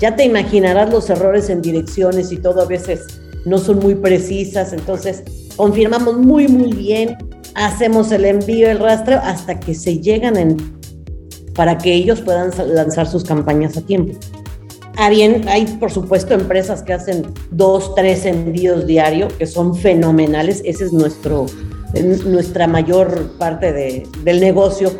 Ya 0.00 0.16
te 0.16 0.24
imaginarás 0.24 0.90
los 0.90 1.08
errores 1.08 1.48
en 1.50 1.62
direcciones 1.62 2.32
y 2.32 2.36
todo 2.36 2.62
a 2.62 2.66
veces 2.66 3.20
no 3.44 3.58
son 3.58 3.78
muy 3.78 3.94
precisas, 3.94 4.72
entonces 4.72 5.22
confirmamos 5.56 6.18
muy, 6.18 6.48
muy 6.48 6.72
bien, 6.72 7.16
hacemos 7.54 8.10
el 8.10 8.24
envío, 8.24 8.70
el 8.70 8.80
rastreo, 8.80 9.20
hasta 9.22 9.60
que 9.60 9.74
se 9.74 9.98
llegan 9.98 10.36
en, 10.36 10.56
para 11.54 11.78
que 11.78 11.94
ellos 11.94 12.20
puedan 12.20 12.50
lanzar 12.74 13.06
sus 13.06 13.24
campañas 13.24 13.76
a 13.76 13.82
tiempo. 13.82 14.18
Ah, 14.96 15.10
bien, 15.10 15.48
hay 15.48 15.66
por 15.66 15.90
supuesto 15.90 16.34
empresas 16.34 16.82
que 16.82 16.92
hacen 16.92 17.26
dos, 17.50 17.94
tres 17.96 18.26
envíos 18.26 18.86
diarios 18.86 19.32
que 19.32 19.46
son 19.46 19.74
fenomenales. 19.74 20.62
Ese 20.64 20.84
es 20.84 20.92
nuestro, 20.92 21.46
nuestra 22.26 22.68
mayor 22.68 23.32
parte 23.38 23.72
de, 23.72 24.06
del 24.22 24.40
negocio. 24.40 24.92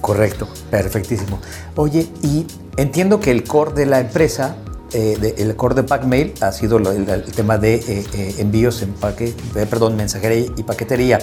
Correcto, 0.00 0.48
perfectísimo. 0.70 1.40
Oye, 1.76 2.08
y 2.22 2.46
entiendo 2.76 3.20
que 3.20 3.30
el 3.30 3.44
core 3.44 3.72
de 3.72 3.86
la 3.86 4.00
empresa, 4.00 4.56
eh, 4.92 5.34
el 5.38 5.56
core 5.56 5.74
de 5.74 5.82
Packmail 5.82 6.34
ha 6.40 6.52
sido 6.52 6.78
el, 6.78 7.24
tema 7.34 7.58
de 7.58 7.74
eh, 7.74 8.04
eh, 8.14 8.34
envíos, 8.38 8.82
empaque, 8.82 9.34
perdón, 9.52 9.96
mensajería 9.96 10.46
y 10.56 10.62
paquetería. 10.62 11.18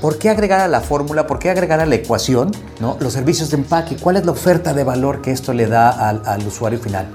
¿Por 0.00 0.18
qué 0.18 0.30
agregar 0.30 0.60
a 0.60 0.68
la 0.68 0.80
fórmula, 0.80 1.26
por 1.28 1.38
qué 1.38 1.50
agregar 1.50 1.78
a 1.78 1.86
la 1.86 1.94
ecuación 1.94 2.50
¿no? 2.80 2.96
los 2.98 3.12
servicios 3.12 3.50
de 3.50 3.58
empaque? 3.58 3.96
¿Cuál 3.96 4.16
es 4.16 4.26
la 4.26 4.32
oferta 4.32 4.74
de 4.74 4.82
valor 4.82 5.22
que 5.22 5.30
esto 5.30 5.52
le 5.52 5.68
da 5.68 5.90
al, 5.90 6.44
usuario 6.44 6.80
final? 6.80 7.06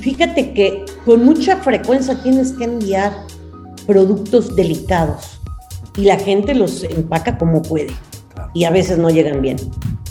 Fíjate 0.00 0.52
que 0.52 0.84
con 1.04 1.24
mucha 1.24 1.56
frecuencia 1.56 2.22
tienes 2.22 2.52
que 2.52 2.64
enviar 2.64 3.12
productos 3.86 4.54
delicados 4.54 5.40
y 5.96 6.02
la 6.02 6.16
gente 6.16 6.54
los 6.54 6.84
empaca 6.84 7.38
como 7.38 7.62
puede 7.62 7.92
y 8.54 8.64
a 8.64 8.70
veces 8.70 8.98
no 8.98 9.10
llegan 9.10 9.42
bien. 9.42 9.56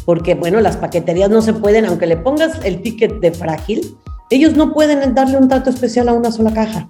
Porque 0.06 0.36
bueno, 0.36 0.62
las 0.62 0.78
paqueterías 0.78 1.30
no 1.30 1.42
se 1.42 1.54
pueden, 1.54 1.86
aunque 1.86 2.08
le 2.08 2.18
pongas 2.18 2.64
el 2.64 2.82
ticket 2.82 3.20
de 3.20 3.32
frágil, 3.32 3.98
ellos 4.30 4.56
no 4.56 4.74
pueden 4.74 5.14
darle 5.14 5.38
un 5.38 5.48
trato 5.48 5.70
especial 5.70 6.10
a 6.10 6.14
una 6.14 6.32
sola 6.32 6.54
caja. 6.54 6.90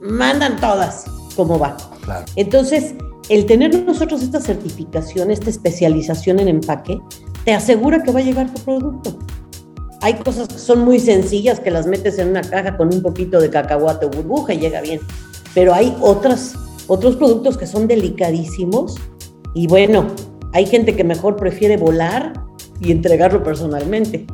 Mandan 0.00 0.58
todas 0.60 1.04
cómo 1.36 1.58
va. 1.58 1.76
Entonces, 2.36 2.94
el 3.28 3.46
tener 3.46 3.84
nosotros 3.84 4.22
esta 4.22 4.40
certificación, 4.40 5.30
esta 5.30 5.50
especialización 5.50 6.40
en 6.40 6.48
empaque, 6.48 7.00
te 7.44 7.52
asegura 7.52 8.02
que 8.02 8.12
va 8.12 8.20
a 8.20 8.22
llegar 8.22 8.52
tu 8.52 8.62
producto. 8.62 9.18
Hay 10.02 10.14
cosas 10.14 10.48
que 10.48 10.58
son 10.58 10.84
muy 10.84 10.98
sencillas 10.98 11.60
que 11.60 11.70
las 11.70 11.86
metes 11.86 12.18
en 12.18 12.28
una 12.28 12.40
caja 12.40 12.76
con 12.76 12.92
un 12.92 13.02
poquito 13.02 13.40
de 13.40 13.50
cacahuate 13.50 14.06
o 14.06 14.10
burbuja 14.10 14.54
y 14.54 14.58
llega 14.58 14.80
bien. 14.80 15.00
Pero 15.54 15.74
hay 15.74 15.96
otras, 16.00 16.54
otros 16.86 17.16
productos 17.16 17.58
que 17.58 17.66
son 17.66 17.86
delicadísimos 17.86 18.96
y 19.54 19.66
bueno, 19.66 20.06
hay 20.52 20.66
gente 20.66 20.96
que 20.96 21.04
mejor 21.04 21.36
prefiere 21.36 21.76
volar 21.76 22.32
y 22.80 22.92
entregarlo 22.92 23.42
personalmente. 23.42 24.26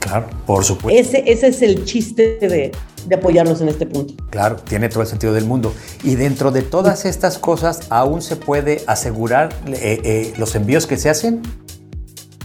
Claro, 0.00 0.26
por 0.46 0.64
supuesto. 0.64 1.00
Ese, 1.00 1.30
ese 1.30 1.48
es 1.48 1.62
el 1.62 1.84
chiste 1.84 2.38
de, 2.40 2.72
de 3.06 3.14
apoyarnos 3.14 3.60
en 3.60 3.68
este 3.68 3.86
punto. 3.86 4.14
Claro, 4.30 4.56
tiene 4.56 4.88
todo 4.88 5.02
el 5.02 5.08
sentido 5.08 5.32
del 5.32 5.44
mundo. 5.44 5.72
Y 6.02 6.16
dentro 6.16 6.50
de 6.50 6.62
todas 6.62 7.04
estas 7.04 7.38
cosas, 7.38 7.80
¿aún 7.90 8.22
se 8.22 8.36
puede 8.36 8.82
asegurar 8.86 9.54
eh, 9.66 10.00
eh, 10.04 10.34
los 10.38 10.54
envíos 10.54 10.86
que 10.86 10.96
se 10.96 11.08
hacen? 11.08 11.42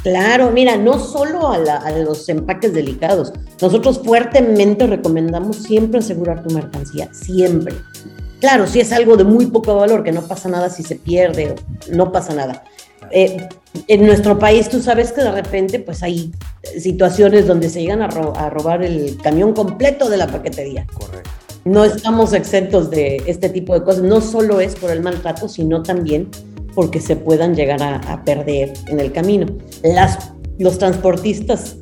Claro, 0.04 0.50
mira, 0.50 0.78
no 0.78 1.00
solo 1.00 1.52
a, 1.52 1.92
los 1.92 2.28
empaques 2.28 2.74
delicados. 2.74 3.34
Nosotros 3.62 4.02
fuertemente 4.04 4.88
recomendamos 4.88 5.58
siempre 5.58 6.00
asegurar 6.00 6.44
tu 6.44 6.54
mercancía, 6.54 7.10
siempre. 7.14 7.76
Claro, 8.42 8.66
si 8.66 8.80
es 8.80 8.92
algo 8.92 9.18
de 9.18 9.24
muy 9.24 9.46
poco 9.46 9.76
valor, 9.76 10.04
que 10.04 10.12
no 10.12 10.24
pasa 10.24 10.50
nada 10.50 10.72
si 10.72 10.82
se 10.82 10.96
pierde, 10.96 11.56
no 11.92 12.12
pasa 12.12 12.34
nada. 12.34 12.64
Eh, 13.12 13.48
en 13.88 14.06
nuestro 14.06 14.40
país 14.40 14.68
tú 14.68 14.82
sabes 14.82 15.12
que 15.12 15.22
de 15.22 15.32
repente 15.32 15.80
pues 15.80 16.02
hay 16.02 16.32
situaciones 16.80 17.46
donde 17.46 17.70
se 17.70 17.82
llegan 17.82 18.02
a, 18.02 18.08
robar 18.50 18.84
el 18.84 19.18
camión 19.22 19.54
completo 19.54 20.10
de 20.10 20.18
la 20.18 20.26
paquetería. 20.26 20.88
Correcto. 20.92 21.30
No 21.66 21.86
estamos 21.86 22.34
exentos 22.34 22.90
de 22.90 23.22
este 23.28 23.48
tipo 23.48 23.76
de 23.76 23.84
cosas. 23.84 24.02
No 24.02 24.22
solo 24.22 24.60
es 24.60 24.76
por 24.76 24.90
el 24.90 25.02
maltrato, 25.02 25.48
sino 25.48 25.84
también 25.84 26.28
porque 26.74 27.00
se 27.00 27.16
puedan 27.16 27.54
llegar 27.54 27.84
a, 27.84 28.24
perder 28.24 28.74
en 28.88 29.00
el 29.00 29.12
camino. 29.12 29.46
Las, 29.84 30.32
los 30.58 30.80
transportistas 30.80 31.76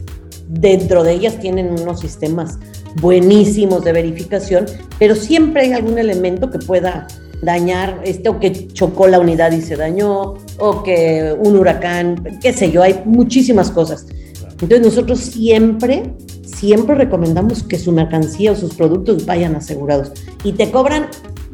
dentro 0.50 1.04
de 1.04 1.14
ellas 1.14 1.40
tienen 1.40 1.80
unos 1.80 2.02
sistemas 2.02 2.60
buenísimos 2.96 3.84
de 3.84 3.94
verificación, 3.94 4.66
pero 4.98 5.16
siempre 5.16 5.64
hay 5.64 5.74
algún 5.74 5.98
elemento 5.98 6.50
que 6.50 6.60
pueda 6.60 7.08
dañar, 7.42 8.02
este, 8.04 8.30
o 8.30 8.40
que 8.40 8.68
chocó 8.68 9.08
la 9.08 9.20
unidad 9.20 9.52
y 9.52 9.62
se 9.62 9.76
dañó, 9.76 10.36
o 10.58 10.84
que 10.84 11.36
un 11.40 11.58
huracán, 11.58 12.40
qué 12.42 12.54
sé 12.54 12.72
yo, 12.72 12.84
hay 12.84 13.02
muchísimas 13.06 13.72
cosas. 13.72 14.06
Entonces 14.62 14.82
nosotros 14.82 15.20
siempre, 15.20 16.14
siempre 16.46 16.96
recomendamos 16.96 17.64
que 17.64 17.80
su 17.80 17.94
mercancía 17.94 18.52
o 18.52 18.56
sus 18.56 18.74
productos 18.74 19.26
vayan 19.26 19.56
asegurados 19.56 20.12
y 20.44 20.52
te 20.52 20.70
cobran 20.70 21.08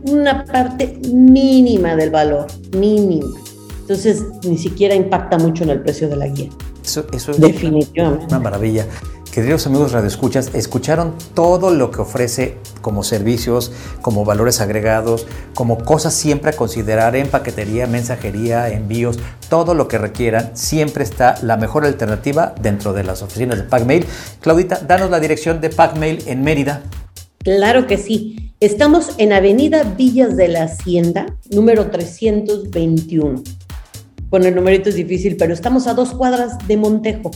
una 0.04 0.44
parte 0.46 1.00
mínima 1.14 1.96
del 1.96 2.10
valor, 2.10 2.48
mínima. 2.76 3.28
Entonces 3.82 4.24
ni 4.48 4.58
siquiera 4.58 4.96
impacta 4.96 5.38
mucho 5.38 5.64
en 5.64 5.70
el 5.70 5.82
precio 5.82 6.10
de 6.10 6.16
la 6.16 6.28
guía. 6.28 6.50
Eso, 6.84 7.06
eso 7.14 7.32
es 7.32 7.40
Definitivamente. 7.40 8.26
una 8.26 8.40
maravilla. 8.40 8.88
Queridos 9.36 9.68
amigos 9.68 9.92
radioescuchas, 9.92 10.52
escucharon 10.54 11.14
todo 11.34 11.70
lo 11.70 11.92
que 11.92 12.00
ofrece 12.00 12.56
como 12.80 13.04
servicios, 13.04 13.74
como 14.02 14.24
valores 14.24 14.62
agregados, 14.62 15.28
como 15.54 15.78
cosas 15.80 16.14
siempre 16.14 16.52
a 16.52 16.54
considerar 16.54 17.18
en 17.18 17.28
paquetería, 17.28 17.86
mensajería, 17.86 18.70
envíos, 18.70 19.20
todo 19.50 19.74
lo 19.74 19.90
que 19.90 19.98
requieran, 19.98 20.56
siempre 20.56 21.04
está 21.04 21.36
la 21.42 21.58
mejor 21.58 21.84
alternativa 21.84 22.56
dentro 22.62 22.94
de 22.94 23.04
las 23.04 23.24
oficinas 23.24 23.58
de 23.58 23.66
Packmail. 23.66 24.06
Claudita, 24.40 24.80
danos 24.80 25.10
la 25.10 25.20
dirección 25.20 25.60
de 25.60 25.70
Packmail 25.70 26.24
en 26.28 26.42
Mérida. 26.42 26.84
Claro 27.40 27.88
que 27.88 27.98
sí. 27.98 28.54
Estamos 28.62 29.16
en 29.18 29.34
Avenida 29.34 29.84
Villas 29.84 30.38
de 30.38 30.48
la 30.48 30.64
Hacienda, 30.64 31.26
número 31.52 31.92
321. 31.92 33.44
Con 34.30 34.46
el 34.46 34.56
numerito 34.56 34.88
es 34.88 34.96
difícil, 34.96 35.36
pero 35.36 35.54
estamos 35.54 35.88
a 35.88 35.94
dos 35.94 36.14
cuadras 36.14 36.66
de 36.70 36.78
Montejo 36.78 37.32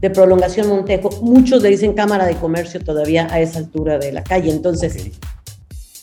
de 0.00 0.10
prolongación 0.10 0.68
Montejo. 0.68 1.10
Muchos 1.22 1.62
le 1.62 1.70
dicen 1.70 1.92
Cámara 1.92 2.26
de 2.26 2.34
Comercio 2.36 2.80
todavía 2.80 3.28
a 3.30 3.40
esa 3.40 3.58
altura 3.58 3.98
de 3.98 4.12
la 4.12 4.24
calle. 4.24 4.50
Entonces, 4.50 5.10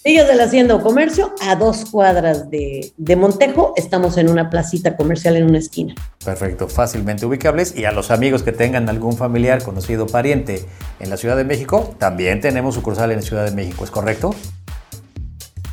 ellos 0.03 0.27
de 0.27 0.35
la 0.35 0.45
Hacienda 0.45 0.75
o 0.75 0.81
Comercio, 0.81 1.33
a 1.41 1.55
dos 1.55 1.85
cuadras 1.85 2.49
de, 2.49 2.93
de, 2.95 3.15
Montejo, 3.15 3.73
estamos 3.75 4.17
en 4.17 4.29
una 4.29 4.49
placita 4.49 4.95
comercial 4.95 5.35
en 5.35 5.43
una 5.43 5.57
esquina. 5.57 5.95
Perfecto, 6.23 6.69
fácilmente 6.69 7.25
ubicables. 7.25 7.75
Y 7.75 7.85
a 7.85 7.91
los 7.91 8.09
amigos 8.11 8.43
que 8.43 8.53
tengan 8.53 8.87
algún 8.87 9.17
familiar, 9.17 9.63
conocido, 9.63 10.07
pariente 10.07 10.63
en 10.99 11.09
la 11.09 11.17
Ciudad 11.17 11.35
de 11.35 11.43
México, 11.43 11.93
también 11.97 12.39
tenemos 12.39 12.75
sucursal 12.75 13.11
en 13.11 13.17
la 13.17 13.23
Ciudad 13.23 13.43
de 13.43 13.51
México, 13.51 13.83
¿es 13.83 13.91
correcto? 13.91 14.33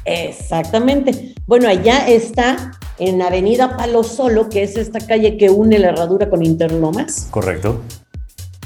Exactamente. 0.05 1.35
Bueno, 1.47 1.69
allá 1.69 2.09
está 2.09 2.73
en 2.99 3.23
Avenida 3.23 3.77
Palo 3.77 4.03
Solo, 4.03 4.49
que 4.49 4.63
es 4.63 4.77
esta 4.77 4.99
calle 4.99 5.37
que 5.37 5.49
une 5.51 5.79
la 5.79 5.89
herradura 5.91 6.29
con 6.29 6.45
Interlomas. 6.45 7.29
Correcto 7.31 7.81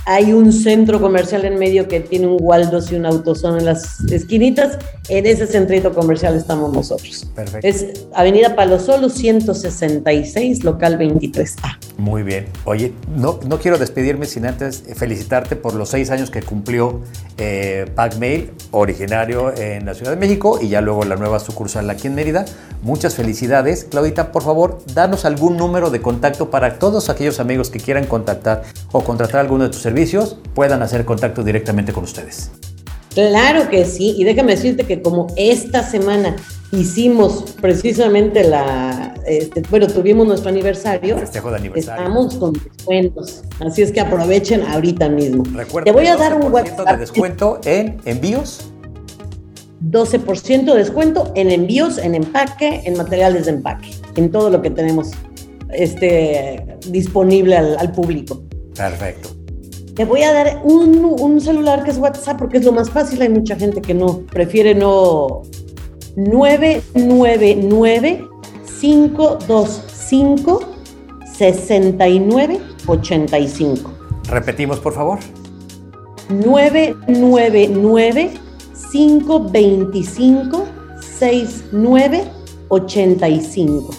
hay 0.09 0.33
un 0.33 0.55
centro 0.55 1.03
comercial 1.03 1.45
en 1.45 1.59
medio 1.59 1.87
que 1.87 2.01
tiene 2.01 2.29
un 2.29 2.39
Waldos 2.41 2.91
y 2.91 2.95
un 2.95 3.05
Autozone 3.05 3.59
en 3.59 3.67
las 3.67 4.01
esquinitas. 4.11 4.79
En 5.11 5.27
ese 5.27 5.47
centrito 5.47 5.93
comercial 5.93 6.35
estamos 6.35 6.73
nosotros. 6.73 7.27
Perfecto. 7.35 7.69
Es 7.69 8.07
Avenida 8.15 8.57
Palo 8.57 8.79
Solo 8.79 9.11
166, 9.11 10.65
local 10.65 10.99
23A. 10.99 11.79
Muy 11.99 12.23
bien. 12.23 12.47
Oye, 12.65 12.95
no, 13.17 13.39
no 13.47 13.59
quiero 13.59 13.77
despedirme 13.77 14.25
sin 14.25 14.47
antes 14.47 14.83
felicitarte 14.95 15.57
por 15.57 15.75
los 15.75 15.91
seis 15.91 16.11
años 16.11 16.31
que 16.31 16.43
cumplió 16.43 17.03
eh, 17.37 17.87
Packmail, 17.95 18.51
originario 18.71 19.55
en 19.55 19.85
la 19.85 19.93
Ciudad 19.93 20.13
de 20.13 20.17
México 20.17 20.59
y 20.63 20.69
ya 20.69 20.81
luego 20.81 21.05
la 21.05 21.17
nueva 21.17 21.39
sucursal 21.39 21.91
aquí 21.91 22.07
en 22.07 22.15
Mérida. 22.15 22.47
Muchas 22.83 23.15
felicidades. 23.15 23.85
Claudita, 23.85 24.33
por 24.33 24.43
favor, 24.43 24.79
danos 24.95 25.27
algún 25.27 25.59
número 25.59 25.91
de 25.91 26.01
contacto 26.01 26.51
para 26.51 26.79
todos 26.79 27.11
aquellos 27.11 27.41
amigos 27.41 27.69
que 27.69 27.79
quieran 27.79 28.07
contactar 28.07 28.63
o 28.93 29.05
contratar 29.05 29.41
alguno 29.41 29.65
de 29.65 29.71
tus 29.71 29.83
servicios 29.83 29.98
puedan 30.55 30.83
hacer 30.83 31.05
contacto 31.05 31.43
directamente 31.43 31.93
con 31.93 32.05
ustedes. 32.05 32.51
Claro 33.15 33.69
que 33.69 33.85
sí, 33.85 34.15
y 34.17 34.25
déjame 34.25 34.55
decirte 34.55 34.85
que 34.85 35.03
como 35.03 35.27
esta 35.37 35.83
semana 35.83 36.37
hicimos 36.71 37.57
precisamente 37.61 38.45
la, 38.45 39.15
este, 39.27 39.63
bueno, 39.71 39.87
tuvimos 39.89 40.27
nuestro 40.27 40.51
aniversario, 40.51 41.19
festejo 41.19 41.51
de 41.51 41.57
aniversario, 41.57 42.03
estamos 42.03 42.37
con 42.37 42.53
descuentos, 42.53 43.43
así 43.59 43.83
es 43.83 43.91
que 43.91 44.01
aprovechen 44.01 44.63
ahorita 44.63 45.09
mismo. 45.09 45.43
Recuerda, 45.53 45.87
Te 45.87 45.93
voy 45.93 46.07
a 46.07 46.17
dar 46.17 46.35
un 46.35 46.53
WhatsApp. 46.53 46.91
de 46.91 46.97
descuento 46.99 47.61
en 47.65 48.01
envíos. 48.05 48.71
12% 49.83 50.65
de 50.65 50.75
descuento 50.75 51.33
en 51.35 51.51
envíos, 51.51 51.99
en 51.99 52.15
empaque, 52.15 52.83
en 52.85 52.97
materiales 52.97 53.47
de 53.47 53.53
empaque, 53.53 53.91
en 54.17 54.31
todo 54.31 54.51
lo 54.51 54.61
que 54.61 54.71
tenemos 54.71 55.11
este, 55.73 56.77
disponible 56.89 57.57
al, 57.57 57.79
al 57.79 57.93
público. 57.93 58.43
Perfecto. 58.75 59.38
Te 59.99 60.05
voy 60.05 60.23
a 60.23 60.33
dar 60.33 60.63
un, 60.63 61.41
celular 61.41 61.83
que 61.83 61.91
es 61.91 61.99
WhatsApp 61.99 62.39
porque 62.39 62.59
es 62.59 62.65
lo 62.65 62.71
más 62.71 62.89
fácil. 62.89 63.21
Hay 63.21 63.31
mucha 63.31 63.57
gente 63.57 63.81
que 63.81 63.95
no, 63.95 64.21
prefiere 64.31 64.73
no. 64.73 65.43
999 66.15 68.25
525 68.81 70.61
6985. 71.37 73.91
Repetimos, 74.31 74.79
por 74.79 74.95
favor. 74.95 75.19
999 76.29 78.31
525 78.93 80.65
6985. 81.19 83.91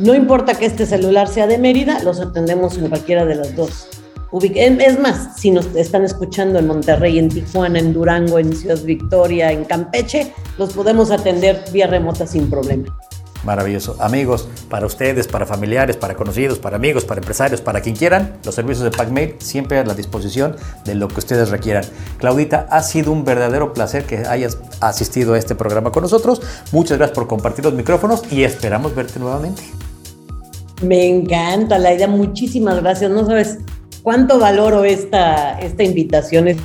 No 0.00 0.12
importa 0.12 0.54
que 0.54 0.66
este 0.66 0.86
celular 0.86 1.28
sea 1.28 1.46
de 1.46 1.56
Mérida, 1.56 2.02
los 2.02 2.18
atendemos 2.18 2.76
en 2.78 2.88
cualquiera 2.88 3.24
de 3.24 3.36
las 3.36 3.54
dos. 3.54 3.86
Es 4.32 4.98
más, 4.98 5.38
si 5.38 5.50
nos 5.50 5.66
están 5.76 6.04
escuchando 6.04 6.58
en 6.58 6.66
Monterrey, 6.66 7.18
en 7.18 7.28
Tijuana, 7.28 7.78
en 7.78 7.92
Durango, 7.92 8.38
en 8.38 8.54
Ciudad 8.54 8.82
Victoria, 8.82 9.52
en 9.52 9.64
Campeche, 9.64 10.32
los 10.58 10.72
podemos 10.72 11.10
atender 11.10 11.62
vía 11.72 11.86
remota 11.86 12.26
sin 12.26 12.50
problema. 12.50 12.96
Maravilloso. 13.44 13.96
Amigos, 14.00 14.48
para 14.68 14.86
ustedes, 14.86 15.28
para 15.28 15.46
familiares, 15.46 15.96
para 15.96 16.14
conocidos, 16.14 16.58
para 16.58 16.76
amigos, 16.76 17.04
para 17.04 17.20
empresarios, 17.20 17.60
para 17.60 17.80
quien 17.80 17.94
quieran, 17.94 18.38
los 18.44 18.56
servicios 18.56 18.82
de 18.82 18.90
PacMail 18.90 19.36
siempre 19.38 19.78
a 19.78 19.84
la 19.84 19.94
disposición 19.94 20.56
de 20.84 20.96
lo 20.96 21.06
que 21.06 21.20
ustedes 21.20 21.50
requieran. 21.50 21.84
Claudita, 22.18 22.66
ha 22.68 22.82
sido 22.82 23.12
un 23.12 23.24
verdadero 23.24 23.72
placer 23.72 24.04
que 24.04 24.18
hayas 24.26 24.58
asistido 24.80 25.34
a 25.34 25.38
este 25.38 25.54
programa 25.54 25.92
con 25.92 26.02
nosotros. 26.02 26.42
Muchas 26.72 26.98
gracias 26.98 27.14
por 27.14 27.28
compartir 27.28 27.64
los 27.64 27.74
micrófonos 27.74 28.24
y 28.32 28.42
esperamos 28.42 28.96
verte 28.96 29.20
nuevamente. 29.20 29.62
Me 30.82 31.06
encanta, 31.06 31.78
la 31.78 31.94
idea. 31.94 32.08
Muchísimas 32.08 32.82
gracias. 32.82 33.10
No 33.12 33.24
sabes 33.24 33.58
cuánto 34.06 34.38
valoro 34.38 34.84
esta, 34.84 35.58
esta 35.58 35.82
invitación. 35.82 36.46
Es 36.46 36.58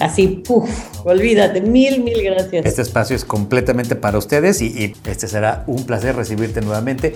así, 0.00 0.42
puf, 0.42 0.70
olvídate, 1.04 1.60
mil, 1.60 2.02
mil 2.02 2.22
gracias. 2.22 2.64
Este 2.64 2.80
espacio 2.80 3.14
es 3.14 3.26
completamente 3.26 3.94
para 3.94 4.16
ustedes 4.16 4.62
y, 4.62 4.68
y 4.68 4.94
este 5.04 5.28
será 5.28 5.64
un 5.66 5.84
placer 5.84 6.16
recibirte 6.16 6.62
nuevamente. 6.62 7.14